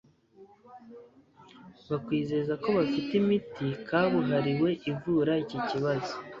[1.89, 6.13] bakwizeza ko bafite imiti kabuhariwe ivura iki kibazo